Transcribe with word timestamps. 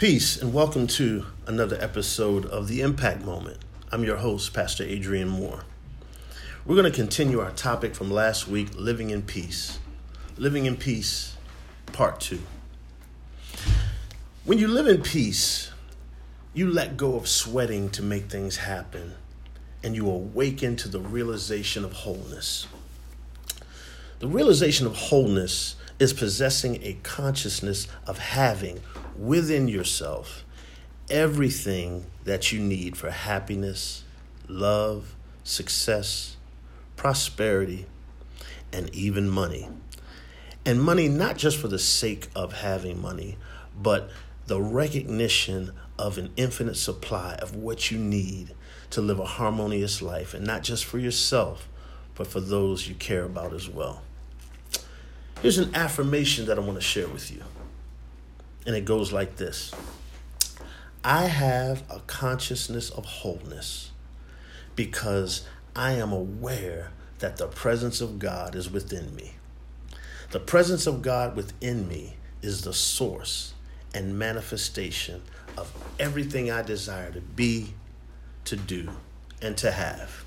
Peace 0.00 0.40
and 0.40 0.54
welcome 0.54 0.86
to 0.86 1.26
another 1.46 1.76
episode 1.78 2.46
of 2.46 2.68
The 2.68 2.80
Impact 2.80 3.22
Moment. 3.22 3.58
I'm 3.92 4.02
your 4.02 4.16
host, 4.16 4.54
Pastor 4.54 4.82
Adrian 4.82 5.28
Moore. 5.28 5.64
We're 6.64 6.74
going 6.74 6.90
to 6.90 6.98
continue 6.98 7.38
our 7.38 7.50
topic 7.50 7.94
from 7.94 8.10
last 8.10 8.48
week 8.48 8.70
Living 8.74 9.10
in 9.10 9.20
Peace. 9.20 9.78
Living 10.38 10.64
in 10.64 10.78
Peace, 10.78 11.36
Part 11.92 12.18
2. 12.20 12.40
When 14.46 14.56
you 14.56 14.68
live 14.68 14.86
in 14.86 15.02
peace, 15.02 15.70
you 16.54 16.70
let 16.70 16.96
go 16.96 17.16
of 17.16 17.28
sweating 17.28 17.90
to 17.90 18.02
make 18.02 18.30
things 18.30 18.56
happen 18.56 19.16
and 19.82 19.94
you 19.94 20.08
awaken 20.08 20.76
to 20.76 20.88
the 20.88 21.00
realization 21.00 21.84
of 21.84 21.92
wholeness. 21.92 22.66
The 24.20 24.28
realization 24.28 24.86
of 24.86 24.96
wholeness 24.96 25.76
is 25.98 26.14
possessing 26.14 26.82
a 26.82 26.96
consciousness 27.02 27.86
of 28.06 28.16
having 28.16 28.80
within 29.20 29.68
yourself 29.68 30.44
everything 31.10 32.06
that 32.24 32.52
you 32.52 32.58
need 32.58 32.96
for 32.96 33.10
happiness, 33.10 34.02
love, 34.48 35.14
success, 35.44 36.36
prosperity, 36.96 37.84
and 38.72 38.88
even 38.94 39.28
money. 39.28 39.68
And 40.64 40.82
money 40.82 41.08
not 41.08 41.36
just 41.36 41.58
for 41.58 41.68
the 41.68 41.78
sake 41.78 42.28
of 42.34 42.52
having 42.52 43.00
money, 43.00 43.36
but 43.80 44.10
the 44.46 44.60
recognition 44.60 45.72
of 45.98 46.16
an 46.16 46.30
infinite 46.36 46.76
supply 46.76 47.34
of 47.42 47.54
what 47.54 47.90
you 47.90 47.98
need 47.98 48.54
to 48.90 49.02
live 49.02 49.20
a 49.20 49.24
harmonious 49.24 50.00
life, 50.00 50.32
and 50.32 50.46
not 50.46 50.62
just 50.62 50.84
for 50.84 50.98
yourself, 50.98 51.68
but 52.14 52.26
for 52.26 52.40
those 52.40 52.88
you 52.88 52.94
care 52.94 53.24
about 53.24 53.52
as 53.52 53.68
well. 53.68 54.02
Here's 55.42 55.58
an 55.58 55.74
affirmation 55.74 56.46
that 56.46 56.58
I 56.58 56.62
want 56.62 56.76
to 56.76 56.82
share 56.82 57.08
with 57.08 57.30
you. 57.30 57.42
And 58.66 58.76
it 58.76 58.84
goes 58.84 59.12
like 59.12 59.36
this 59.36 59.72
I 61.02 61.26
have 61.26 61.82
a 61.90 62.00
consciousness 62.00 62.90
of 62.90 63.04
wholeness 63.04 63.90
because 64.76 65.46
I 65.74 65.92
am 65.92 66.12
aware 66.12 66.90
that 67.20 67.36
the 67.36 67.46
presence 67.46 68.00
of 68.00 68.18
God 68.18 68.54
is 68.54 68.70
within 68.70 69.14
me. 69.14 69.34
The 70.30 70.40
presence 70.40 70.86
of 70.86 71.02
God 71.02 71.36
within 71.36 71.88
me 71.88 72.16
is 72.42 72.62
the 72.62 72.72
source 72.72 73.54
and 73.94 74.18
manifestation 74.18 75.22
of 75.56 75.72
everything 75.98 76.50
I 76.50 76.62
desire 76.62 77.10
to 77.12 77.20
be, 77.20 77.74
to 78.44 78.56
do, 78.56 78.88
and 79.42 79.56
to 79.58 79.70
have. 79.72 80.24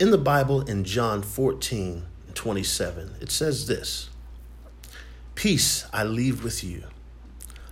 In 0.00 0.10
the 0.10 0.18
Bible, 0.18 0.62
in 0.62 0.84
John 0.84 1.22
14 1.22 2.04
27, 2.34 3.16
it 3.20 3.30
says 3.32 3.66
this 3.66 4.10
Peace 5.38 5.86
I 5.92 6.02
leave 6.02 6.42
with 6.42 6.64
you, 6.64 6.82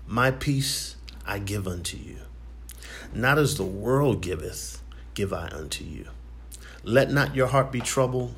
my 0.07 0.31
peace 0.31 0.95
I 1.27 1.41
give 1.41 1.67
unto 1.67 1.97
you. 1.97 2.19
Not 3.13 3.39
as 3.39 3.57
the 3.57 3.65
world 3.65 4.23
giveth, 4.23 4.81
give 5.15 5.33
I 5.33 5.49
unto 5.49 5.83
you. 5.83 6.07
Let 6.85 7.11
not 7.11 7.35
your 7.35 7.49
heart 7.49 7.73
be 7.73 7.81
troubled, 7.81 8.37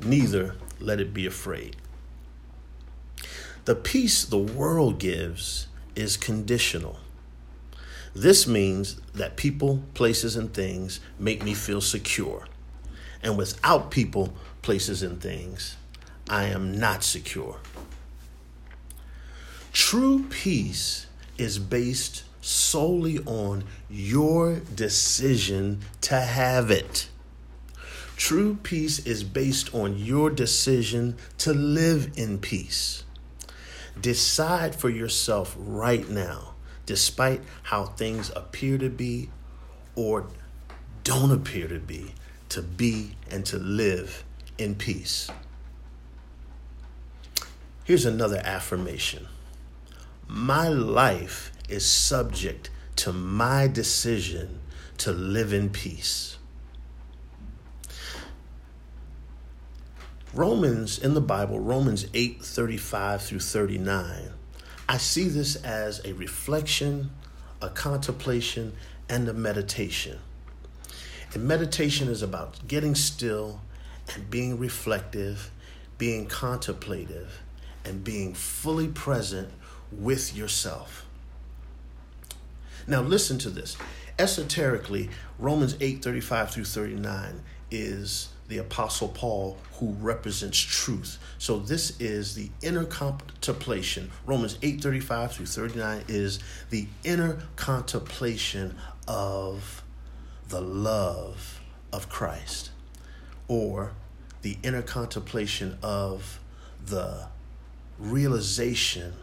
neither 0.00 0.56
let 0.80 1.00
it 1.00 1.14
be 1.14 1.24
afraid. 1.24 1.76
The 3.64 3.76
peace 3.76 4.24
the 4.24 4.38
world 4.38 4.98
gives 4.98 5.68
is 5.94 6.16
conditional. 6.16 6.98
This 8.12 8.48
means 8.48 9.00
that 9.14 9.36
people, 9.36 9.84
places, 9.94 10.34
and 10.34 10.52
things 10.52 10.98
make 11.16 11.44
me 11.44 11.54
feel 11.54 11.80
secure. 11.80 12.48
And 13.22 13.38
without 13.38 13.92
people, 13.92 14.32
places, 14.62 15.04
and 15.04 15.20
things, 15.20 15.76
I 16.28 16.46
am 16.46 16.76
not 16.76 17.04
secure. 17.04 17.58
True 19.78 20.24
peace 20.28 21.06
is 21.38 21.60
based 21.60 22.24
solely 22.40 23.20
on 23.20 23.62
your 23.88 24.56
decision 24.74 25.82
to 26.00 26.20
have 26.20 26.68
it. 26.72 27.08
True 28.16 28.58
peace 28.64 28.98
is 29.06 29.22
based 29.22 29.72
on 29.72 29.96
your 29.96 30.30
decision 30.30 31.16
to 31.38 31.54
live 31.54 32.10
in 32.16 32.38
peace. 32.38 33.04
Decide 33.98 34.74
for 34.74 34.90
yourself 34.90 35.54
right 35.56 36.06
now, 36.10 36.54
despite 36.84 37.40
how 37.62 37.84
things 37.84 38.32
appear 38.34 38.78
to 38.78 38.90
be 38.90 39.30
or 39.94 40.26
don't 41.04 41.30
appear 41.30 41.68
to 41.68 41.78
be, 41.78 42.14
to 42.48 42.62
be 42.62 43.12
and 43.30 43.46
to 43.46 43.58
live 43.58 44.24
in 44.58 44.74
peace. 44.74 45.30
Here's 47.84 48.04
another 48.04 48.42
affirmation 48.44 49.28
my 50.28 50.68
life 50.68 51.52
is 51.68 51.86
subject 51.86 52.70
to 52.96 53.12
my 53.12 53.66
decision 53.66 54.60
to 54.98 55.12
live 55.12 55.52
in 55.52 55.70
peace. 55.70 56.36
Romans 60.34 60.98
in 60.98 61.14
the 61.14 61.20
Bible, 61.22 61.58
Romans 61.58 62.06
8 62.12 62.42
35 62.42 63.22
through 63.22 63.40
39, 63.40 64.30
I 64.88 64.96
see 64.98 65.28
this 65.28 65.56
as 65.56 66.04
a 66.04 66.12
reflection, 66.12 67.10
a 67.62 67.70
contemplation, 67.70 68.74
and 69.08 69.26
a 69.28 69.32
meditation. 69.32 70.18
And 71.32 71.44
meditation 71.44 72.08
is 72.08 72.22
about 72.22 72.68
getting 72.68 72.94
still 72.94 73.62
and 74.14 74.28
being 74.30 74.58
reflective, 74.58 75.50
being 75.96 76.26
contemplative, 76.26 77.40
and 77.84 78.04
being 78.04 78.34
fully 78.34 78.88
present 78.88 79.50
with 79.92 80.36
yourself. 80.36 81.06
Now 82.86 83.02
listen 83.02 83.38
to 83.38 83.50
this. 83.50 83.76
Esoterically, 84.18 85.10
Romans 85.38 85.76
8 85.80 86.02
35 86.02 86.50
through 86.50 86.64
39 86.64 87.42
is 87.70 88.30
the 88.48 88.58
Apostle 88.58 89.08
Paul 89.08 89.58
who 89.74 89.92
represents 90.00 90.58
truth. 90.58 91.18
So 91.38 91.58
this 91.58 91.98
is 92.00 92.34
the 92.34 92.50
inner 92.62 92.84
contemplation. 92.84 94.10
Romans 94.26 94.58
8 94.62 94.80
35 94.80 95.32
through 95.32 95.46
39 95.46 96.04
is 96.08 96.40
the 96.70 96.88
inner 97.04 97.38
contemplation 97.56 98.74
of 99.06 99.82
the 100.48 100.60
love 100.62 101.60
of 101.92 102.08
Christ 102.08 102.70
or 103.48 103.92
the 104.42 104.56
inner 104.62 104.82
contemplation 104.82 105.78
of 105.82 106.40
the 106.84 107.28
realization 107.98 109.14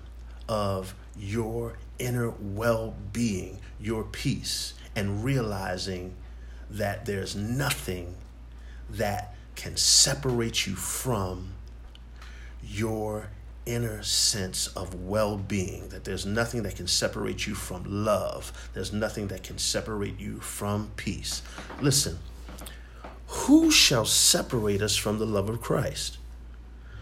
of 0.47 0.93
your 1.17 1.77
inner 1.99 2.29
well 2.29 2.95
being, 3.13 3.59
your 3.79 4.03
peace, 4.03 4.73
and 4.95 5.23
realizing 5.23 6.13
that 6.69 7.05
there's 7.05 7.35
nothing 7.35 8.15
that 8.89 9.35
can 9.55 9.77
separate 9.77 10.67
you 10.67 10.75
from 10.75 11.53
your 12.63 13.29
inner 13.65 14.03
sense 14.03 14.67
of 14.67 14.93
well 14.93 15.37
being, 15.37 15.89
that 15.89 16.03
there's 16.03 16.25
nothing 16.25 16.63
that 16.63 16.75
can 16.75 16.87
separate 16.87 17.47
you 17.47 17.55
from 17.55 17.83
love, 17.87 18.69
there's 18.73 18.93
nothing 18.93 19.27
that 19.27 19.43
can 19.43 19.57
separate 19.57 20.19
you 20.19 20.39
from 20.39 20.91
peace. 20.95 21.41
Listen, 21.81 22.19
who 23.27 23.71
shall 23.71 24.05
separate 24.05 24.81
us 24.81 24.95
from 24.95 25.17
the 25.17 25.25
love 25.25 25.49
of 25.49 25.61
Christ? 25.61 26.17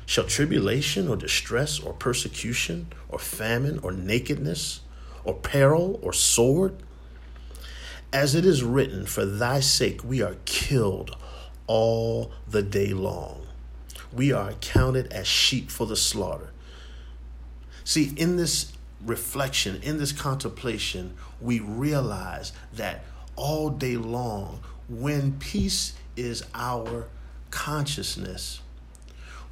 Shall 0.06 0.26
tribulation 0.26 1.08
or 1.08 1.16
distress 1.16 1.80
or 1.80 1.94
persecution 1.94 2.88
or 3.10 3.20
famine 3.20 3.80
or 3.80 3.92
nakedness 3.92 4.82
or 5.24 5.34
peril 5.36 6.00
or 6.02 6.14
sword? 6.14 6.76
As 8.12 8.36
it 8.36 8.46
is 8.46 8.64
written, 8.64 9.06
For 9.06 9.26
thy 9.26 9.60
sake 9.60 10.04
we 10.04 10.22
are 10.22 10.36
killed 10.46 11.16
all 11.68 12.32
the 12.48 12.62
day 12.62 12.94
long. 12.94 13.48
We 14.12 14.32
are 14.32 14.50
accounted 14.50 15.12
as 15.12 15.26
sheep 15.26 15.72
for 15.72 15.88
the 15.88 15.96
slaughter. 15.96 16.52
See, 17.84 18.14
in 18.16 18.38
this 18.38 18.74
reflection, 19.04 19.82
in 19.82 19.98
this 19.98 20.12
contemplation, 20.12 21.16
we 21.42 21.60
realize 21.60 22.54
that 22.74 23.04
all 23.36 23.70
day 23.70 23.98
long, 23.98 24.60
when 24.88 25.34
peace 25.40 25.94
is 26.16 26.44
our 26.54 27.08
consciousness, 27.50 28.62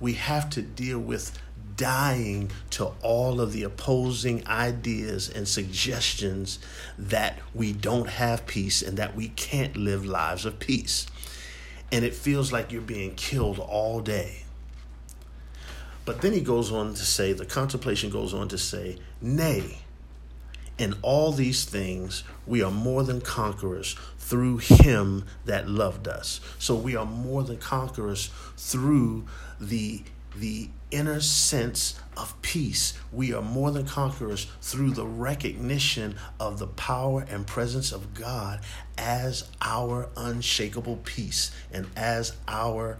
we 0.02 0.14
have 0.14 0.50
to 0.50 0.62
deal 0.62 1.00
with 1.00 1.40
dying 1.78 2.52
to 2.72 2.92
all 3.02 3.40
of 3.40 3.54
the 3.54 3.64
opposing 3.64 4.46
ideas 4.48 5.30
and 5.30 5.48
suggestions 5.48 6.60
that 6.98 7.40
we 7.54 7.72
don't 7.72 8.10
have 8.10 8.46
peace 8.46 8.82
and 8.82 8.98
that 8.98 9.16
we 9.16 9.30
can't 9.30 9.78
live 9.78 10.06
lives 10.06 10.46
of 10.46 10.60
peace. 10.60 11.08
And 11.92 12.04
it 12.04 12.14
feels 12.14 12.52
like 12.52 12.72
you're 12.72 12.82
being 12.82 13.16
killed 13.16 13.60
all 13.60 14.02
day. 14.02 14.44
But 16.04 16.22
then 16.22 16.34
he 16.34 16.42
goes 16.42 16.72
on 16.72 16.94
to 16.94 17.06
say, 17.06 17.34
the 17.34 17.46
contemplation 17.46 18.10
goes 18.10 18.34
on 18.34 18.48
to 18.50 18.58
say, 18.58 18.98
Nay, 19.22 19.80
in 20.82 20.96
all 21.04 21.32
these 21.32 21.64
things 21.64 22.24
we 22.48 22.64
are 22.64 22.72
more 22.72 23.04
than 23.04 23.22
conquerors 23.22 23.96
through 24.18 24.58
him 24.58 25.26
that 25.46 25.70
loved 25.70 26.08
us. 26.08 26.42
So 26.58 26.74
we 26.74 26.96
are 26.96 27.06
more 27.06 27.44
than 27.44 27.58
conquerors 27.58 28.32
through 28.58 29.26
the 29.60 30.02
the 30.36 30.70
inner 30.92 31.20
sense 31.20 32.00
of 32.16 32.42
peace. 32.42 32.98
We 33.12 33.34
are 33.34 33.42
more 33.42 33.70
than 33.70 33.86
conquerors 33.86 34.48
through 34.62 34.92
the 34.92 35.06
recognition 35.06 36.16
of 36.40 36.58
the 36.58 36.68
power 36.68 37.26
and 37.30 37.46
presence 37.46 37.92
of 37.92 38.14
God 38.14 38.62
as 38.98 39.50
our 39.62 40.08
unshakable 40.16 41.02
peace 41.04 41.52
and 41.72 41.86
as 41.98 42.34
our 42.48 42.98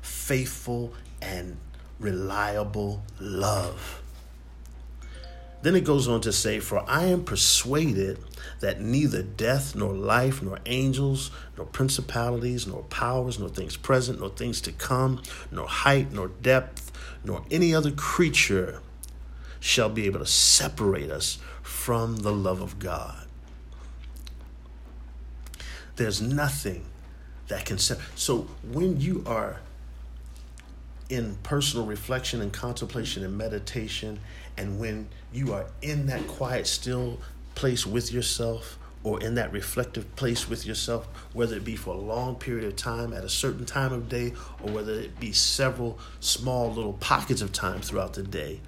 faithful 0.00 0.94
and 1.20 1.56
reliable 1.98 3.02
love. 3.18 4.02
Then 5.62 5.74
it 5.74 5.84
goes 5.84 6.06
on 6.06 6.20
to 6.20 6.32
say, 6.32 6.60
For 6.60 6.84
I 6.88 7.06
am 7.06 7.24
persuaded 7.24 8.18
that 8.60 8.80
neither 8.80 9.22
death, 9.22 9.74
nor 9.74 9.92
life, 9.92 10.40
nor 10.42 10.58
angels, 10.66 11.30
nor 11.56 11.66
principalities, 11.66 12.66
nor 12.66 12.82
powers, 12.84 13.38
nor 13.38 13.48
things 13.48 13.76
present, 13.76 14.20
nor 14.20 14.30
things 14.30 14.60
to 14.62 14.72
come, 14.72 15.20
nor 15.50 15.66
height, 15.66 16.12
nor 16.12 16.28
depth, 16.28 16.92
nor 17.24 17.44
any 17.50 17.74
other 17.74 17.90
creature 17.90 18.80
shall 19.60 19.88
be 19.88 20.06
able 20.06 20.20
to 20.20 20.26
separate 20.26 21.10
us 21.10 21.38
from 21.62 22.18
the 22.18 22.32
love 22.32 22.60
of 22.60 22.78
God. 22.78 23.26
There's 25.96 26.22
nothing 26.22 26.84
that 27.48 27.64
can 27.64 27.78
separate. 27.78 28.06
So 28.14 28.48
when 28.62 29.00
you 29.00 29.24
are 29.26 29.60
in 31.08 31.36
personal 31.42 31.86
reflection 31.86 32.40
and 32.40 32.52
contemplation 32.52 33.24
and 33.24 33.36
meditation, 33.36 34.20
and 34.58 34.78
when 34.78 35.08
you 35.32 35.54
are 35.54 35.66
in 35.80 36.06
that 36.06 36.26
quiet, 36.26 36.66
still 36.66 37.20
place 37.54 37.86
with 37.86 38.12
yourself 38.12 38.78
or 39.04 39.20
in 39.22 39.36
that 39.36 39.52
reflective 39.52 40.14
place 40.16 40.48
with 40.48 40.66
yourself, 40.66 41.06
whether 41.32 41.56
it 41.56 41.64
be 41.64 41.76
for 41.76 41.94
a 41.94 41.98
long 41.98 42.34
period 42.34 42.64
of 42.64 42.74
time 42.74 43.12
at 43.12 43.24
a 43.24 43.28
certain 43.28 43.64
time 43.64 43.92
of 43.92 44.08
day, 44.08 44.34
or 44.62 44.72
whether 44.72 44.92
it 44.92 45.18
be 45.20 45.32
several 45.32 45.98
small 46.18 46.72
little 46.72 46.94
pockets 46.94 47.40
of 47.40 47.52
time 47.52 47.80
throughout 47.80 48.14
the 48.14 48.22
day, 48.22 48.60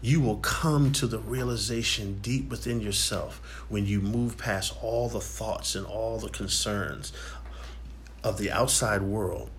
you 0.00 0.20
will 0.20 0.36
come 0.38 0.92
to 0.92 1.06
the 1.06 1.18
realization 1.20 2.18
deep 2.20 2.50
within 2.50 2.80
yourself 2.80 3.64
when 3.68 3.86
you 3.86 4.00
move 4.00 4.36
past 4.36 4.74
all 4.82 5.08
the 5.08 5.20
thoughts 5.20 5.74
and 5.74 5.86
all 5.86 6.18
the 6.18 6.28
concerns 6.28 7.12
of 8.22 8.38
the 8.38 8.50
outside 8.50 9.02
world 9.02 9.50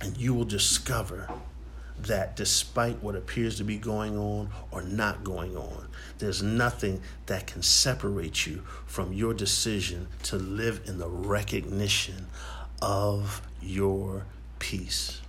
and 0.00 0.16
you 0.16 0.34
will 0.34 0.44
discover 0.44 1.28
that 1.98 2.36
despite 2.36 3.02
what 3.02 3.14
appears 3.14 3.56
to 3.56 3.64
be 3.64 3.76
going 3.76 4.16
on 4.18 4.50
or 4.70 4.82
not 4.82 5.24
going 5.24 5.56
on, 5.56 5.88
there's 6.18 6.42
nothing 6.42 7.00
that 7.26 7.46
can 7.46 7.62
separate 7.62 8.46
you 8.46 8.62
from 8.86 9.12
your 9.12 9.34
decision 9.34 10.08
to 10.24 10.36
live 10.36 10.82
in 10.86 10.98
the 10.98 11.08
recognition 11.08 12.26
of 12.82 13.42
your 13.62 14.26
peace. 14.58 15.20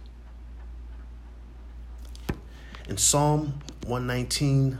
In 2.87 2.97
Psalm 2.97 3.61
119 3.87 4.77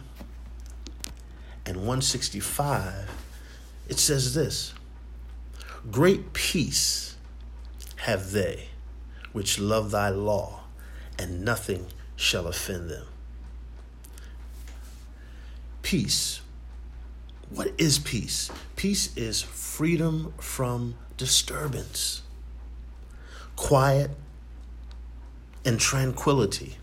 and 1.65 1.77
165, 1.77 3.09
it 3.87 3.99
says 3.99 4.33
this 4.33 4.73
Great 5.91 6.33
peace 6.33 7.15
have 7.97 8.31
they 8.31 8.69
which 9.31 9.59
love 9.59 9.91
thy 9.91 10.09
law, 10.09 10.64
and 11.17 11.43
nothing 11.43 11.87
shall 12.15 12.47
offend 12.47 12.89
them. 12.89 13.05
Peace. 15.81 16.41
What 17.49 17.71
is 17.77 17.99
peace? 17.99 18.49
Peace 18.75 19.15
is 19.15 19.41
freedom 19.41 20.33
from 20.39 20.95
disturbance, 21.17 22.23
quiet 23.55 24.11
and 25.63 25.79
tranquility, 25.79 26.77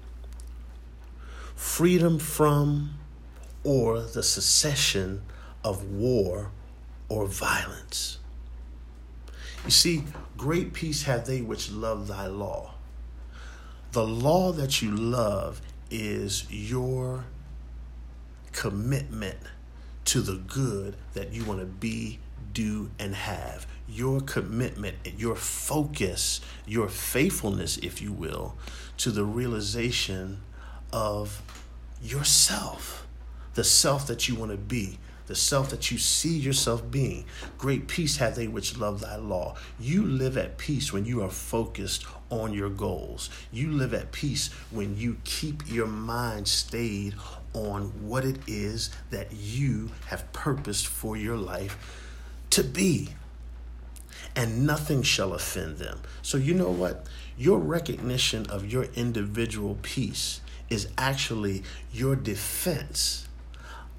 freedom 1.56 2.18
from 2.18 2.94
or 3.64 4.02
the 4.02 4.22
cessation 4.22 5.22
of 5.64 5.84
war 5.84 6.50
or 7.08 7.26
violence. 7.26 8.18
You 9.64 9.70
see, 9.70 10.04
great 10.36 10.72
peace 10.72 11.04
have 11.04 11.26
they 11.26 11.40
which 11.40 11.70
love 11.70 12.08
thy 12.08 12.26
law. 12.26 12.71
The 13.92 14.06
law 14.06 14.52
that 14.52 14.80
you 14.80 14.90
love 14.90 15.60
is 15.90 16.50
your 16.50 17.26
commitment 18.52 19.36
to 20.06 20.22
the 20.22 20.36
good 20.36 20.96
that 21.12 21.34
you 21.34 21.44
want 21.44 21.60
to 21.60 21.66
be, 21.66 22.18
do, 22.54 22.90
and 22.98 23.14
have. 23.14 23.66
Your 23.86 24.22
commitment, 24.22 24.96
your 25.18 25.36
focus, 25.36 26.40
your 26.66 26.88
faithfulness, 26.88 27.76
if 27.76 28.00
you 28.00 28.12
will, 28.12 28.56
to 28.96 29.10
the 29.10 29.26
realization 29.26 30.40
of 30.90 31.42
yourself, 32.00 33.06
the 33.52 33.64
self 33.64 34.06
that 34.06 34.26
you 34.26 34.34
want 34.34 34.52
to 34.52 34.56
be, 34.56 34.98
the 35.26 35.34
self 35.34 35.70
that 35.70 35.90
you 35.90 35.98
see 35.98 36.36
yourself 36.36 36.90
being. 36.90 37.24
Great 37.58 37.88
peace 37.88 38.16
have 38.16 38.34
they 38.34 38.48
which 38.48 38.76
love 38.76 39.00
thy 39.00 39.16
law. 39.16 39.56
You 39.78 40.04
live 40.04 40.36
at 40.36 40.58
peace 40.58 40.92
when 40.92 41.04
you 41.04 41.22
are 41.22 41.30
focused 41.30 42.04
on 42.30 42.52
your 42.52 42.70
goals. 42.70 43.30
You 43.52 43.72
live 43.72 43.94
at 43.94 44.12
peace 44.12 44.50
when 44.70 44.96
you 44.96 45.18
keep 45.24 45.62
your 45.70 45.86
mind 45.86 46.48
stayed 46.48 47.14
on 47.54 48.08
what 48.08 48.24
it 48.24 48.38
is 48.46 48.90
that 49.10 49.32
you 49.32 49.90
have 50.06 50.32
purposed 50.32 50.86
for 50.86 51.16
your 51.16 51.36
life 51.36 51.76
to 52.50 52.64
be. 52.64 53.10
And 54.34 54.66
nothing 54.66 55.02
shall 55.02 55.34
offend 55.34 55.76
them. 55.76 56.00
So, 56.22 56.38
you 56.38 56.54
know 56.54 56.70
what? 56.70 57.06
Your 57.36 57.58
recognition 57.58 58.46
of 58.46 58.72
your 58.72 58.84
individual 58.94 59.78
peace 59.82 60.40
is 60.70 60.88
actually 60.96 61.64
your 61.92 62.16
defense 62.16 63.28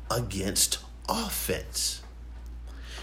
against 0.10 0.80
offense. 1.08 2.02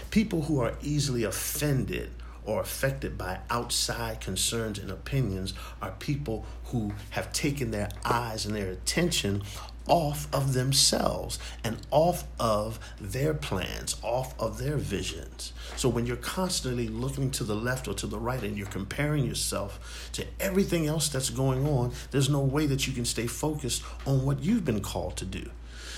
People 0.09 0.43
who 0.43 0.59
are 0.59 0.73
easily 0.81 1.23
offended 1.23 2.11
or 2.43 2.59
affected 2.59 3.17
by 3.17 3.39
outside 3.49 4.19
concerns 4.19 4.79
and 4.79 4.89
opinions 4.89 5.53
are 5.81 5.91
people 5.99 6.45
who 6.65 6.91
have 7.11 7.31
taken 7.31 7.71
their 7.71 7.89
eyes 8.03 8.45
and 8.45 8.55
their 8.55 8.71
attention 8.71 9.43
off 9.87 10.27
of 10.33 10.53
themselves 10.53 11.39
and 11.63 11.77
off 11.91 12.23
of 12.39 12.79
their 12.99 13.33
plans, 13.33 13.97
off 14.03 14.39
of 14.39 14.57
their 14.57 14.77
visions. 14.77 15.53
So 15.75 15.89
when 15.89 16.05
you're 16.05 16.17
constantly 16.17 16.87
looking 16.87 17.31
to 17.31 17.43
the 17.43 17.55
left 17.55 17.87
or 17.87 17.93
to 17.95 18.07
the 18.07 18.19
right 18.19 18.41
and 18.43 18.57
you're 18.57 18.67
comparing 18.67 19.25
yourself 19.25 20.09
to 20.13 20.25
everything 20.39 20.87
else 20.87 21.09
that's 21.09 21.29
going 21.29 21.67
on, 21.67 21.93
there's 22.11 22.29
no 22.29 22.41
way 22.41 22.67
that 22.67 22.87
you 22.87 22.93
can 22.93 23.05
stay 23.05 23.27
focused 23.27 23.83
on 24.05 24.25
what 24.25 24.41
you've 24.41 24.65
been 24.65 24.81
called 24.81 25.17
to 25.17 25.25
do. 25.25 25.49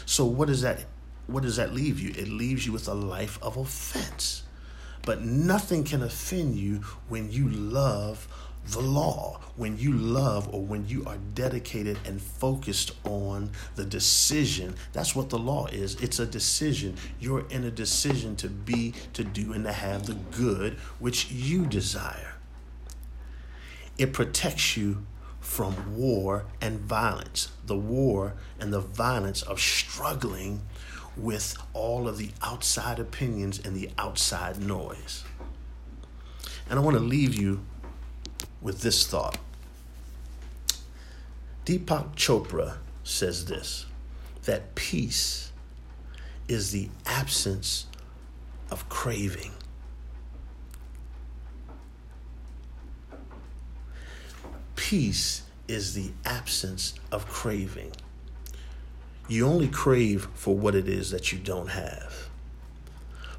So 0.06 0.26
what 0.26 0.48
does 0.48 0.62
that 0.62 0.86
what 1.28 1.44
does 1.44 1.56
that 1.56 1.74
leave 1.74 2.00
you? 2.00 2.10
It 2.10 2.28
leaves 2.28 2.66
you 2.66 2.72
with 2.72 2.88
a 2.88 2.94
life 2.94 3.40
of 3.42 3.58
offense. 3.58 4.44
But 5.06 5.22
nothing 5.22 5.84
can 5.84 6.02
offend 6.02 6.56
you 6.56 6.78
when 7.10 7.32
you 7.32 7.50
love 7.50 8.28
the 8.66 8.80
law, 8.80 9.42
when 9.58 9.78
you 9.78 9.92
love 9.92 10.54
or 10.54 10.62
when 10.62 10.88
you 10.88 11.04
are 11.06 11.18
dedicated 11.34 11.98
and 12.06 12.22
focused 12.22 12.92
on 13.04 13.52
the 13.76 13.86
decision. 13.86 14.76
That's 14.94 15.16
what 15.16 15.30
the 15.30 15.38
law 15.38 15.68
is. 15.68 15.96
It's 15.96 16.20
a 16.20 16.26
decision. 16.26 16.96
You're 17.20 17.46
in 17.50 17.66
a 17.66 17.72
decision 17.72 18.36
to 18.38 18.48
be, 18.48 18.94
to 19.14 19.24
do, 19.24 19.52
and 19.54 19.66
to 19.66 19.74
have 19.74 20.06
the 20.06 20.14
good 20.14 20.76
which 21.00 21.32
you 21.32 21.66
desire. 21.66 22.36
It 23.98 24.14
protects 24.14 24.78
you 24.78 25.06
from 25.42 25.98
war 25.98 26.46
and 26.62 26.80
violence, 26.80 27.52
the 27.66 27.78
war 27.78 28.34
and 28.60 28.72
the 28.72 28.80
violence 28.80 29.42
of 29.42 29.60
struggling 29.60 30.62
with 31.16 31.56
all 31.74 32.08
of 32.08 32.18
the 32.18 32.32
outside 32.42 33.00
opinions 33.00 33.60
and 33.60 33.76
the 33.76 33.90
outside 33.98 34.60
noise. 34.60 35.24
And 36.70 36.80
I 36.80 36.82
want 36.82 36.98
to 36.98 37.04
leave 37.04 37.36
you 37.36 37.64
with 38.62 38.82
this 38.82 39.06
thought. 39.06 39.38
Deepak 41.66 42.16
Chopra 42.16 42.78
says 43.04 43.46
this 43.46 43.86
that 44.44 44.76
peace 44.76 45.52
is 46.48 46.72
the 46.72 46.90
absence 47.06 47.86
of 48.70 48.90
craving. 48.90 49.52
Peace 54.76 55.44
is 55.68 55.94
the 55.94 56.12
absence 56.26 56.94
of 57.12 57.26
craving. 57.28 57.92
You 59.28 59.48
only 59.48 59.68
crave 59.68 60.28
for 60.34 60.56
what 60.56 60.76
it 60.76 60.88
is 60.88 61.12
that 61.12 61.32
you 61.32 61.40
don't 61.40 61.70
have. 61.70 62.30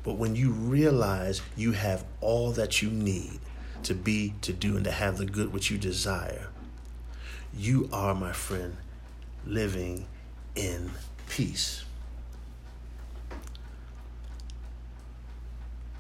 But 0.03 0.15
when 0.15 0.37
you 0.37 0.51
realize 0.51 1.43
you 1.57 1.73
have 1.73 2.05
all 2.21 2.53
that 2.53 2.83
you 2.83 2.91
need 2.91 3.41
to 3.85 3.95
be, 3.95 4.35
to 4.43 4.53
do, 4.53 4.77
and 4.77 4.85
to 4.85 4.91
have 4.91 5.19
the 5.19 5.27
good 5.27 5.53
which 5.53 5.71
you 5.71 5.79
desire, 5.79 6.49
you 7.57 7.89
are, 7.93 8.15
my 8.15 8.33
friend, 8.33 8.77
living 9.47 10.07
in 10.55 10.91
peace. 11.29 11.85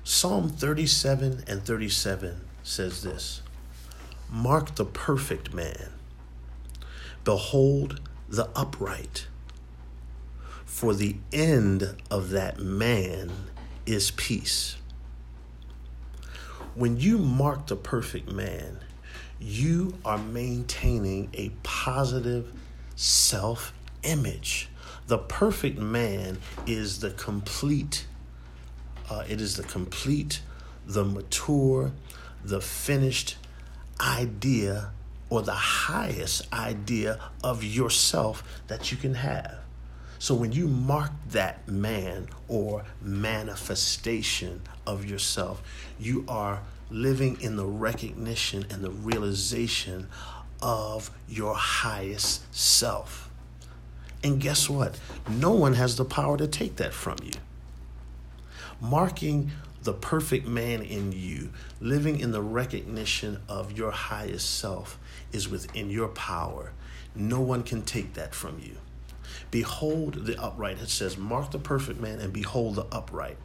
Psalm 0.03 0.49
37 0.49 1.45
and 1.47 1.65
37 1.65 2.41
says 2.63 3.03
this 3.03 3.43
Mark 4.31 4.75
the 4.75 4.85
perfect 4.85 5.55
man 5.55 5.91
Behold 7.25 8.01
the 8.29 8.49
upright, 8.55 9.27
for 10.75 10.93
the 10.93 11.15
end 11.33 11.95
of 12.11 12.31
that 12.31 12.59
man 12.59 13.31
is 13.87 14.11
peace. 14.11 14.77
When 16.75 16.99
you 16.99 17.17
mark 17.17 17.69
the 17.69 17.77
perfect 17.77 18.33
man, 18.33 18.81
you 19.39 19.95
are 20.05 20.19
maintaining 20.19 21.31
a 21.33 21.51
positive 21.63 22.53
self 22.97 23.73
image. 24.03 24.69
The 25.07 25.19
perfect 25.19 25.79
man 25.79 26.39
is 26.67 26.99
the 26.99 27.13
complete, 27.13 28.07
uh, 29.09 29.23
it 29.29 29.41
is 29.41 29.55
the 29.55 29.63
complete, 29.63 30.41
the 30.85 31.05
mature, 31.05 31.93
the 32.45 32.61
finished 32.61 33.37
idea 34.01 34.91
or 35.31 35.41
the 35.43 35.53
highest 35.53 36.53
idea 36.53 37.21
of 37.45 37.63
yourself 37.63 38.43
that 38.67 38.91
you 38.91 38.99
can 38.99 39.15
have. 39.15 39.64
So 40.25 40.35
when 40.35 40.53
you 40.53 40.69
mark 40.69 41.11
that 41.33 41.69
man 41.69 42.31
or 42.49 42.87
manifestation 43.03 44.63
of 44.87 45.05
yourself, 45.05 45.63
you 46.01 46.25
are 46.27 46.63
living 46.89 47.39
in 47.43 47.57
the 47.57 47.67
recognition 47.67 48.65
and 48.71 48.83
the 48.83 48.91
realization 48.91 50.09
of 50.63 51.11
your 51.29 51.55
highest 51.55 52.41
self. 52.57 53.29
And 54.23 54.41
guess 54.41 54.67
what? 54.71 54.99
No 55.29 55.51
one 55.51 55.75
has 55.75 55.97
the 55.97 56.07
power 56.07 56.39
to 56.39 56.47
take 56.47 56.77
that 56.77 56.95
from 56.95 57.19
you. 57.23 57.35
Marking 58.81 59.51
the 59.83 59.93
perfect 59.93 60.47
man 60.47 60.81
in 60.81 61.13
you, 61.13 61.51
living 61.83 62.19
in 62.19 62.33
the 62.33 62.41
recognition 62.41 63.43
of 63.47 63.77
your 63.77 63.91
highest 63.91 64.59
self, 64.59 64.99
is 65.33 65.51
within 65.51 65.91
your 65.91 66.09
power. 66.09 66.73
No 67.15 67.43
one 67.43 67.63
can 67.63 67.83
take 67.83 68.15
that 68.15 68.35
from 68.35 68.59
you. 68.59 68.79
Behold 69.55 70.27
the 70.27 70.37
upright. 70.43 70.81
It 70.81 70.89
says, 70.89 71.17
Mark 71.17 71.53
the 71.53 71.61
perfect 71.61 72.01
man 72.01 72.19
and 72.19 72.33
behold 72.33 72.75
the 72.75 72.87
upright. 72.91 73.37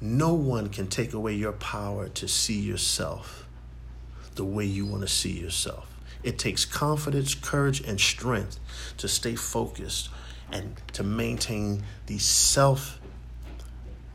No 0.00 0.34
one 0.34 0.68
can 0.68 0.88
take 0.88 1.12
away 1.12 1.34
your 1.34 1.52
power 1.52 2.08
to 2.08 2.26
see 2.26 2.58
yourself 2.58 3.46
the 4.34 4.44
way 4.44 4.64
you 4.64 4.84
want 4.84 5.02
to 5.02 5.06
see 5.06 5.30
yourself. 5.30 5.96
It 6.24 6.40
takes 6.40 6.64
confidence, 6.64 7.36
courage, 7.36 7.82
and 7.82 8.00
strength 8.00 8.58
to 8.96 9.06
stay 9.06 9.36
focused 9.36 10.08
and 10.50 10.74
to 10.94 11.04
maintain 11.04 11.84
the 12.06 12.18
self, 12.18 13.00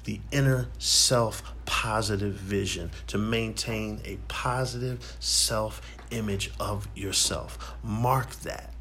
the 0.03 0.19
inner 0.33 0.67
self 0.77 1.41
positive 1.63 2.33
vision, 2.33 2.91
to 3.07 3.17
maintain 3.17 4.01
a 4.03 4.17
positive 4.27 5.15
self 5.21 5.81
image 6.11 6.51
of 6.59 6.89
yourself. 6.97 7.77
Mark 7.81 8.31
that, 8.41 8.73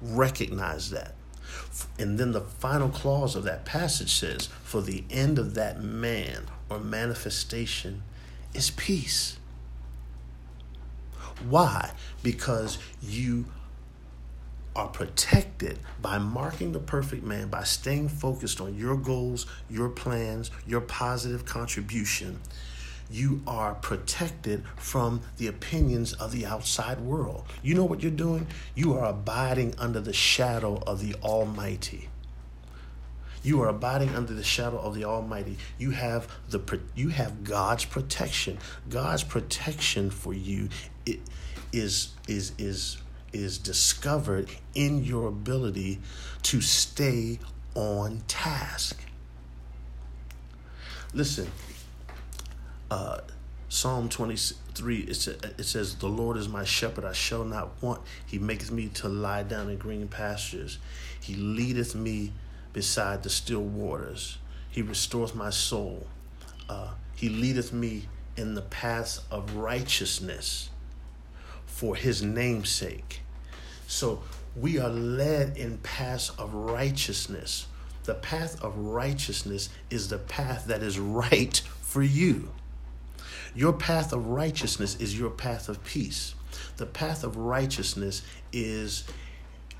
recognize 0.00 0.90
that. 0.90 1.14
And 1.98 2.18
then 2.18 2.32
the 2.32 2.40
final 2.40 2.88
clause 2.88 3.36
of 3.36 3.44
that 3.44 3.64
passage 3.64 4.12
says, 4.12 4.46
For 4.62 4.80
the 4.80 5.04
end 5.10 5.38
of 5.38 5.54
that 5.54 5.82
man 5.82 6.46
or 6.68 6.78
manifestation 6.78 8.02
is 8.52 8.70
peace. 8.70 9.38
Why? 11.48 11.92
Because 12.22 12.78
you 13.02 13.46
are 14.76 14.88
protected 14.88 15.78
by 16.00 16.18
marking 16.18 16.72
the 16.72 16.80
perfect 16.80 17.22
man, 17.22 17.48
by 17.48 17.62
staying 17.62 18.08
focused 18.08 18.60
on 18.60 18.76
your 18.76 18.96
goals, 18.96 19.46
your 19.70 19.88
plans, 19.88 20.50
your 20.66 20.80
positive 20.80 21.44
contribution. 21.44 22.40
You 23.10 23.42
are 23.46 23.74
protected 23.74 24.64
from 24.76 25.20
the 25.36 25.46
opinions 25.46 26.12
of 26.14 26.32
the 26.32 26.46
outside 26.46 27.00
world. 27.00 27.44
You 27.62 27.74
know 27.74 27.84
what 27.84 28.02
you're 28.02 28.10
doing? 28.10 28.46
You 28.74 28.94
are 28.94 29.04
abiding 29.04 29.74
under 29.78 30.00
the 30.00 30.12
shadow 30.12 30.82
of 30.86 31.00
the 31.00 31.14
Almighty. 31.22 32.08
You 33.42 33.60
are 33.60 33.68
abiding 33.68 34.08
under 34.14 34.32
the 34.32 34.42
shadow 34.42 34.78
of 34.78 34.94
the 34.94 35.04
Almighty. 35.04 35.58
You 35.78 35.90
have 35.90 36.28
the 36.48 36.80
you 36.94 37.10
have 37.10 37.44
God's 37.44 37.84
protection. 37.84 38.58
God's 38.88 39.22
protection 39.22 40.10
for 40.10 40.32
you 40.32 40.70
it 41.04 41.20
is 41.72 42.14
is 42.26 42.52
is 42.56 42.96
is 43.34 43.58
discovered 43.58 44.48
in 44.74 45.04
your 45.04 45.28
ability 45.28 46.00
to 46.42 46.60
stay 46.62 47.38
on 47.74 48.22
task. 48.28 48.98
Listen, 51.12 51.50
uh, 52.90 53.18
Psalm 53.68 54.08
23, 54.08 54.98
it, 55.00 55.26
it 55.26 55.64
says, 55.64 55.96
The 55.96 56.08
Lord 56.08 56.36
is 56.36 56.48
my 56.48 56.64
shepherd, 56.64 57.04
I 57.04 57.12
shall 57.12 57.44
not 57.44 57.82
want. 57.82 58.02
He 58.26 58.38
maketh 58.38 58.70
me 58.70 58.88
to 58.94 59.08
lie 59.08 59.42
down 59.42 59.68
in 59.68 59.78
green 59.78 60.06
pastures. 60.08 60.78
He 61.20 61.34
leadeth 61.34 61.94
me 61.94 62.32
beside 62.72 63.22
the 63.22 63.30
still 63.30 63.62
waters. 63.62 64.38
He 64.70 64.82
restores 64.82 65.34
my 65.34 65.50
soul. 65.50 66.06
Uh, 66.68 66.90
he 67.16 67.28
leadeth 67.28 67.72
me 67.72 68.08
in 68.36 68.54
the 68.54 68.62
paths 68.62 69.22
of 69.30 69.56
righteousness 69.56 70.70
for 71.66 71.96
his 71.96 72.22
name's 72.22 72.70
sake. 72.70 73.22
So 73.86 74.22
we 74.56 74.78
are 74.78 74.90
led 74.90 75.56
in 75.56 75.78
paths 75.78 76.30
of 76.30 76.54
righteousness. 76.54 77.66
The 78.04 78.14
path 78.14 78.62
of 78.62 78.76
righteousness 78.76 79.68
is 79.90 80.08
the 80.08 80.18
path 80.18 80.66
that 80.66 80.82
is 80.82 80.98
right 80.98 81.56
for 81.80 82.02
you. 82.02 82.50
Your 83.54 83.72
path 83.72 84.12
of 84.12 84.26
righteousness 84.26 84.96
is 84.96 85.18
your 85.18 85.30
path 85.30 85.68
of 85.68 85.82
peace. 85.84 86.34
The 86.76 86.86
path 86.86 87.22
of 87.24 87.36
righteousness 87.36 88.22
is 88.52 89.04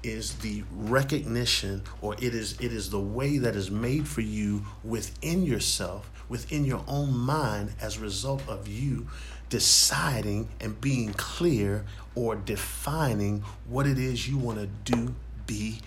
is 0.04 0.34
the 0.36 0.62
recognition 0.70 1.82
or 2.02 2.14
it 2.14 2.34
is 2.34 2.60
it 2.60 2.72
is 2.72 2.90
the 2.90 3.00
way 3.00 3.38
that 3.38 3.56
is 3.56 3.70
made 3.70 4.06
for 4.06 4.20
you 4.20 4.62
within 4.84 5.42
yourself 5.44 6.10
within 6.28 6.64
your 6.64 6.84
own 6.86 7.16
mind 7.16 7.72
as 7.80 7.96
a 7.96 8.00
result 8.00 8.46
of 8.46 8.68
you 8.68 9.06
deciding 9.48 10.46
and 10.60 10.78
being 10.80 11.10
clear 11.14 11.86
or 12.14 12.36
defining 12.36 13.42
what 13.66 13.86
it 13.86 13.98
is 13.98 14.28
you 14.28 14.36
want 14.36 14.58
to 14.58 14.66
do 14.92 15.14
be 15.46 15.78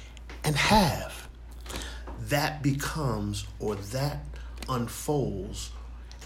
and 0.44 0.56
have 0.56 1.28
that 2.20 2.64
becomes 2.64 3.46
or 3.60 3.76
that 3.76 4.24
unfolds 4.68 5.72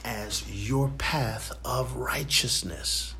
as 0.03 0.49
your 0.51 0.89
path 0.97 1.51
of 1.63 1.95
righteousness 1.95 3.15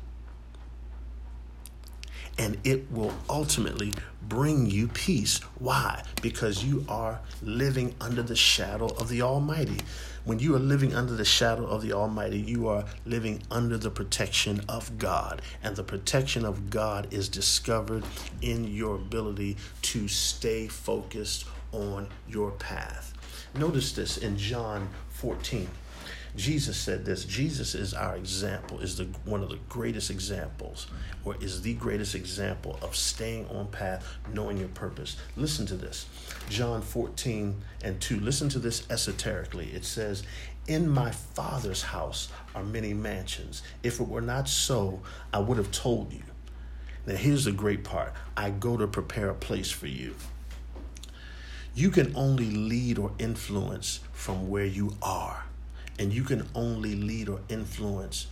and 2.38 2.58
it 2.64 2.90
will 2.90 3.12
ultimately 3.28 3.92
bring 4.22 4.66
you 4.66 4.88
peace. 4.88 5.38
Why? 5.58 6.02
Because 6.22 6.64
you 6.64 6.84
are 6.88 7.20
living 7.42 7.94
under 8.00 8.22
the 8.22 8.36
shadow 8.36 8.86
of 8.86 9.08
the 9.08 9.22
Almighty. 9.22 9.78
When 10.24 10.38
you 10.38 10.54
are 10.54 10.60
living 10.60 10.94
under 10.94 11.14
the 11.14 11.24
shadow 11.24 11.66
of 11.66 11.82
the 11.82 11.92
Almighty, 11.92 12.38
you 12.38 12.68
are 12.68 12.84
living 13.04 13.42
under 13.50 13.76
the 13.76 13.90
protection 13.90 14.60
of 14.68 14.98
God. 14.98 15.42
And 15.62 15.76
the 15.76 15.82
protection 15.82 16.44
of 16.44 16.70
God 16.70 17.12
is 17.12 17.28
discovered 17.28 18.04
in 18.40 18.64
your 18.64 18.94
ability 18.96 19.56
to 19.82 20.08
stay 20.08 20.68
focused 20.68 21.44
on 21.72 22.08
your 22.28 22.52
path. 22.52 23.12
Notice 23.54 23.92
this 23.92 24.16
in 24.16 24.38
John 24.38 24.88
14. 25.10 25.68
Jesus 26.34 26.78
said 26.78 27.04
this. 27.04 27.26
Jesus 27.26 27.74
is 27.74 27.92
our 27.92 28.16
example, 28.16 28.80
is 28.80 28.96
the 28.96 29.04
one 29.26 29.42
of 29.42 29.50
the 29.50 29.58
greatest 29.68 30.10
examples, 30.10 30.86
or 31.24 31.36
is 31.42 31.60
the 31.60 31.74
greatest 31.74 32.14
example 32.14 32.78
of 32.80 32.96
staying 32.96 33.46
on 33.48 33.66
path, 33.66 34.06
knowing 34.32 34.56
your 34.56 34.68
purpose. 34.68 35.16
Listen 35.36 35.66
to 35.66 35.76
this. 35.76 36.06
John 36.48 36.80
14 36.80 37.62
and 37.84 38.00
2. 38.00 38.20
Listen 38.20 38.48
to 38.50 38.58
this 38.58 38.86
esoterically. 38.88 39.70
It 39.74 39.84
says, 39.84 40.22
In 40.66 40.88
my 40.88 41.10
father's 41.10 41.82
house 41.82 42.28
are 42.54 42.64
many 42.64 42.94
mansions. 42.94 43.62
If 43.82 44.00
it 44.00 44.08
were 44.08 44.22
not 44.22 44.48
so, 44.48 45.02
I 45.34 45.40
would 45.40 45.58
have 45.58 45.70
told 45.70 46.14
you. 46.14 46.22
Now 47.04 47.16
here's 47.16 47.44
the 47.44 47.52
great 47.52 47.84
part. 47.84 48.14
I 48.38 48.50
go 48.50 48.78
to 48.78 48.86
prepare 48.86 49.28
a 49.28 49.34
place 49.34 49.70
for 49.70 49.86
you. 49.86 50.14
You 51.74 51.90
can 51.90 52.14
only 52.16 52.50
lead 52.50 52.98
or 52.98 53.12
influence 53.18 54.00
from 54.12 54.48
where 54.48 54.64
you 54.64 54.96
are 55.02 55.44
and 56.02 56.12
you 56.12 56.24
can 56.24 56.48
only 56.52 56.96
lead 56.96 57.28
or 57.28 57.38
influence 57.48 58.26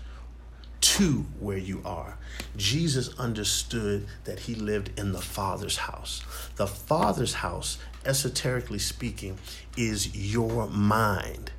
to 0.81 1.25
where 1.39 1.57
you 1.57 1.81
are. 1.85 2.19
Jesus 2.57 3.17
understood 3.17 4.09
that 4.25 4.41
he 4.41 4.57
lived 4.57 4.99
in 4.99 5.13
the 5.13 5.21
Father's 5.21 5.77
house. 5.77 6.25
The 6.57 6.67
Father's 6.67 7.35
house, 7.35 7.79
esoterically 8.05 8.81
speaking, 8.81 9.39
is 9.77 10.17
your 10.17 10.67
mind. 10.67 11.50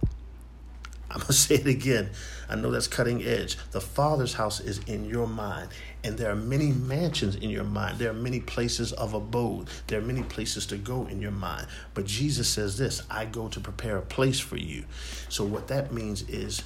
I'm 1.12 1.18
going 1.18 1.27
to 1.27 1.34
say 1.34 1.56
it 1.56 1.68
again. 1.68 2.10
I 2.50 2.56
know 2.56 2.72
that's 2.72 2.88
cutting 2.88 3.24
edge. 3.24 3.58
The 3.72 3.82
Father's 3.82 4.34
house 4.34 4.60
is 4.60 4.80
in 4.80 5.06
your 5.06 5.27
mind. 5.27 5.70
And 6.03 6.18
there 6.18 6.32
are 6.32 6.36
many 6.36 6.72
mansions 6.72 7.36
in 7.36 7.50
your 7.50 7.63
mind. 7.63 8.00
There 8.00 8.10
are 8.10 8.13
many 8.13 8.39
places 8.39 8.91
of 8.94 9.13
abode. 9.13 9.70
There 9.88 10.00
are 10.00 10.03
many 10.03 10.24
places 10.24 10.65
to 10.68 10.77
go 10.77 11.06
in 11.08 11.22
your 11.22 11.32
mind. 11.32 11.68
But 11.94 12.06
Jesus 12.06 12.50
says 12.50 12.77
this 12.77 13.03
I 13.10 13.25
go 13.25 13.48
to 13.50 13.60
prepare 13.60 13.98
a 13.98 14.01
place 14.01 14.39
for 14.39 14.58
you. 14.58 14.86
So, 15.30 15.44
what 15.44 15.68
that 15.68 15.94
means 15.94 16.24
is, 16.24 16.63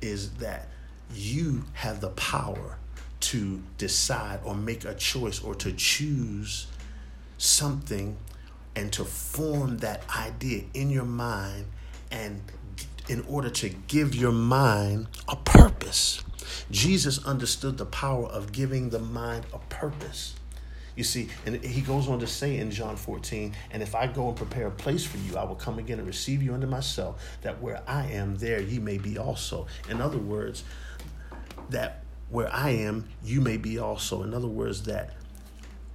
is 0.00 0.30
that 0.34 0.68
you 1.14 1.64
have 1.72 2.00
the 2.00 2.10
power 2.10 2.78
to 3.20 3.62
decide 3.78 4.40
or 4.44 4.54
make 4.54 4.84
a 4.84 4.94
choice 4.94 5.42
or 5.42 5.54
to 5.56 5.72
choose 5.72 6.66
something 7.36 8.16
and 8.76 8.92
to 8.92 9.04
form 9.04 9.78
that 9.78 10.02
idea 10.16 10.64
in 10.74 10.90
your 10.90 11.04
mind 11.04 11.66
and 12.10 12.40
in 13.08 13.24
order 13.28 13.50
to 13.50 13.68
give 13.68 14.14
your 14.14 14.32
mind 14.32 15.08
a 15.28 15.36
purpose. 15.36 16.22
Jesus 16.70 17.24
understood 17.24 17.78
the 17.78 17.86
power 17.86 18.26
of 18.26 18.52
giving 18.52 18.90
the 18.90 18.98
mind 18.98 19.46
a 19.52 19.58
purpose. 19.58 20.34
You 20.96 21.04
see, 21.04 21.28
and 21.46 21.64
he 21.64 21.80
goes 21.80 22.08
on 22.08 22.18
to 22.18 22.26
say 22.26 22.56
in 22.56 22.72
John 22.72 22.96
14, 22.96 23.54
and 23.70 23.82
if 23.84 23.94
I 23.94 24.08
go 24.08 24.28
and 24.28 24.36
prepare 24.36 24.66
a 24.66 24.70
place 24.72 25.04
for 25.04 25.16
you, 25.18 25.36
I 25.36 25.44
will 25.44 25.54
come 25.54 25.78
again 25.78 25.98
and 25.98 26.06
receive 26.06 26.42
you 26.42 26.54
unto 26.54 26.66
myself, 26.66 27.38
that 27.42 27.62
where 27.62 27.82
I 27.86 28.06
am, 28.06 28.36
there 28.36 28.60
ye 28.60 28.80
may 28.80 28.98
be 28.98 29.16
also. 29.16 29.68
In 29.88 30.00
other 30.00 30.18
words, 30.18 30.64
that 31.70 32.02
where 32.30 32.52
I 32.52 32.70
am, 32.70 33.08
you 33.22 33.40
may 33.40 33.56
be 33.58 33.78
also. 33.78 34.24
In 34.24 34.34
other 34.34 34.48
words, 34.48 34.82
that 34.82 35.14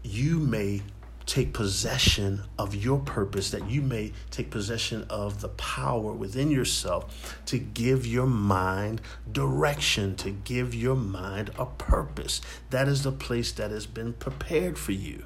you 0.03 0.39
may 0.39 0.81
take 1.25 1.53
possession 1.53 2.43
of 2.57 2.75
your 2.75 2.99
purpose, 2.99 3.51
that 3.51 3.69
you 3.69 3.81
may 3.81 4.11
take 4.31 4.49
possession 4.51 5.05
of 5.09 5.41
the 5.41 5.49
power 5.49 6.11
within 6.11 6.51
yourself 6.51 7.37
to 7.45 7.57
give 7.57 8.05
your 8.05 8.27
mind 8.27 9.01
direction, 9.31 10.15
to 10.17 10.31
give 10.31 10.73
your 10.73 10.95
mind 10.95 11.51
a 11.57 11.65
purpose. 11.65 12.41
That 12.69 12.87
is 12.87 13.03
the 13.03 13.11
place 13.11 13.51
that 13.53 13.71
has 13.71 13.85
been 13.85 14.13
prepared 14.13 14.77
for 14.77 14.91
you. 14.91 15.25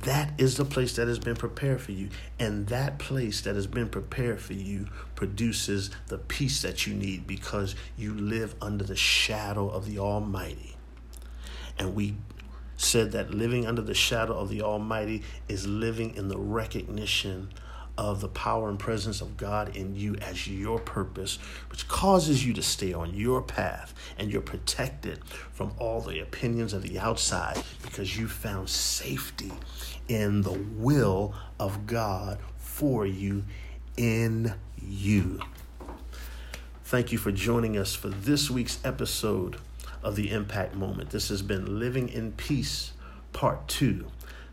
That 0.00 0.32
is 0.38 0.56
the 0.56 0.64
place 0.64 0.96
that 0.96 1.08
has 1.08 1.18
been 1.18 1.36
prepared 1.36 1.80
for 1.80 1.92
you. 1.92 2.10
And 2.38 2.66
that 2.68 2.98
place 2.98 3.40
that 3.42 3.54
has 3.54 3.66
been 3.66 3.88
prepared 3.88 4.40
for 4.40 4.52
you 4.52 4.88
produces 5.14 5.90
the 6.08 6.18
peace 6.18 6.62
that 6.62 6.86
you 6.86 6.94
need 6.94 7.26
because 7.26 7.74
you 7.96 8.14
live 8.14 8.54
under 8.60 8.84
the 8.84 8.96
shadow 8.96 9.68
of 9.68 9.86
the 9.86 9.98
Almighty. 9.98 10.76
And 11.78 11.94
we 11.94 12.16
said 12.76 13.12
that 13.12 13.32
living 13.32 13.66
under 13.66 13.82
the 13.82 13.94
shadow 13.94 14.38
of 14.38 14.48
the 14.48 14.62
Almighty 14.62 15.22
is 15.48 15.66
living 15.66 16.14
in 16.14 16.28
the 16.28 16.38
recognition 16.38 17.50
of 17.96 18.20
the 18.20 18.28
power 18.28 18.68
and 18.68 18.78
presence 18.78 19.20
of 19.20 19.36
God 19.36 19.76
in 19.76 19.94
you 19.94 20.16
as 20.16 20.48
your 20.48 20.80
purpose, 20.80 21.36
which 21.70 21.86
causes 21.86 22.44
you 22.44 22.52
to 22.54 22.62
stay 22.62 22.92
on 22.92 23.14
your 23.14 23.40
path 23.40 23.94
and 24.18 24.32
you're 24.32 24.40
protected 24.40 25.24
from 25.52 25.72
all 25.78 26.00
the 26.00 26.20
opinions 26.20 26.72
of 26.72 26.82
the 26.82 26.98
outside 26.98 27.62
because 27.82 28.18
you 28.18 28.26
found 28.26 28.68
safety 28.68 29.52
in 30.08 30.42
the 30.42 30.58
will 30.76 31.34
of 31.60 31.86
God 31.86 32.38
for 32.56 33.06
you 33.06 33.44
in 33.96 34.54
you. 34.76 35.40
Thank 36.82 37.12
you 37.12 37.18
for 37.18 37.32
joining 37.32 37.78
us 37.78 37.94
for 37.94 38.08
this 38.08 38.50
week's 38.50 38.78
episode 38.84 39.56
of 40.04 40.16
the 40.16 40.30
Impact 40.30 40.74
Moment. 40.74 41.10
This 41.10 41.30
has 41.30 41.42
been 41.42 41.78
Living 41.78 42.08
in 42.08 42.32
Peace, 42.32 42.92
Part 43.32 43.66
2. 43.68 44.06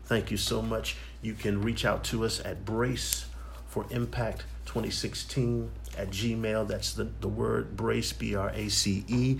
Thank 0.04 0.30
you 0.30 0.36
so 0.36 0.62
much. 0.62 0.96
You 1.20 1.34
can 1.34 1.62
reach 1.62 1.84
out 1.84 2.02
to 2.04 2.24
us 2.24 2.40
at 2.44 2.64
Brace 2.64 3.26
for 3.68 3.86
Impact 3.90 4.44
2016 4.66 5.70
at 5.96 6.10
Gmail. 6.10 6.66
That's 6.66 6.94
the, 6.94 7.04
the 7.20 7.28
word 7.28 7.76
Brace, 7.76 8.12
B 8.12 8.34
R 8.34 8.50
A 8.54 8.68
C 8.68 9.04
E, 9.06 9.38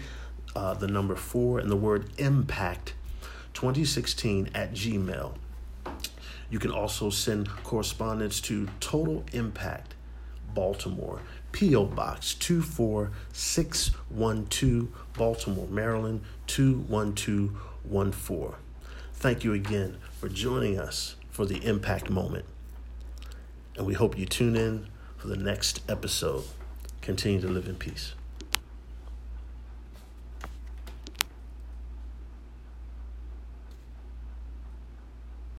uh, 0.54 0.74
the 0.74 0.86
number 0.86 1.16
four, 1.16 1.58
and 1.58 1.70
the 1.70 1.76
word 1.76 2.10
Impact 2.18 2.94
2016 3.54 4.50
at 4.54 4.72
Gmail. 4.72 5.34
You 6.50 6.58
can 6.58 6.70
also 6.70 7.08
send 7.08 7.48
correspondence 7.64 8.40
to 8.42 8.68
Total 8.78 9.24
Impact, 9.32 9.94
Baltimore, 10.54 11.20
P.O. 11.52 11.84
Box 11.86 12.34
24612, 12.34 14.88
Baltimore, 15.14 15.68
Maryland 15.68 16.22
21214. 16.46 18.54
Thank 19.14 19.44
you 19.44 19.52
again 19.52 19.98
for 20.18 20.28
joining 20.28 20.80
us 20.80 21.14
for 21.30 21.46
the 21.46 21.64
Impact 21.64 22.10
Moment. 22.10 22.44
And 23.76 23.86
we 23.86 23.94
hope 23.94 24.18
you 24.18 24.26
tune 24.26 24.56
in 24.56 24.88
for 25.16 25.28
the 25.28 25.36
next 25.36 25.80
episode. 25.88 26.42
Continue 27.00 27.40
to 27.40 27.48
live 27.48 27.68
in 27.68 27.76
peace. 27.76 28.14